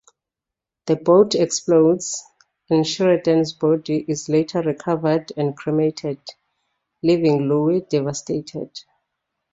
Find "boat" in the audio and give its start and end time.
0.95-1.35